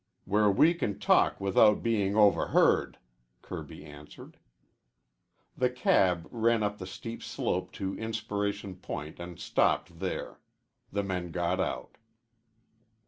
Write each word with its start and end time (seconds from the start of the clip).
"Where 0.25 0.49
we 0.49 0.73
can 0.73 0.97
talk 0.97 1.39
without 1.39 1.83
bein' 1.83 2.15
overheard," 2.15 2.97
Kirby 3.43 3.85
answered. 3.85 4.37
The 5.55 5.69
cab 5.69 6.27
ran 6.31 6.63
up 6.63 6.79
the 6.79 6.87
steep 6.87 7.21
slope 7.21 7.71
to 7.73 7.95
Inspiration 7.99 8.77
Point 8.77 9.19
and 9.19 9.39
stopped 9.39 9.99
there. 9.99 10.39
The 10.91 11.03
men 11.03 11.29
got 11.29 11.59
out. 11.59 11.97